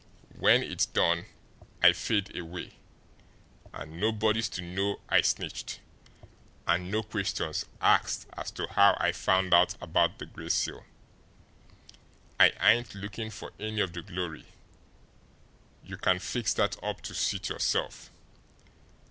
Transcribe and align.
When 0.35 0.63
it's 0.63 0.87
done 0.87 1.27
I 1.83 1.93
fade 1.93 2.35
away, 2.35 2.71
and 3.71 3.99
nobody's 3.99 4.49
to 4.49 4.63
know 4.63 4.99
I 5.07 5.21
snitched, 5.21 5.79
and 6.65 6.89
no 6.89 7.03
questions 7.03 7.67
asked 7.79 8.25
as 8.35 8.49
to 8.53 8.65
how 8.69 8.97
I 8.99 9.11
found 9.11 9.53
out 9.53 9.75
about 9.79 10.17
the 10.17 10.25
Gray 10.25 10.49
Seal. 10.49 10.83
I 12.39 12.51
ain't 12.61 12.95
looking 12.95 13.29
for 13.29 13.53
any 13.59 13.79
of 13.79 13.93
the 13.93 14.01
glory 14.01 14.45
you 15.83 15.97
can 15.97 16.17
fix 16.17 16.51
that 16.55 16.83
up 16.83 17.01
to 17.01 17.13
suit 17.13 17.49
yourself. 17.49 18.09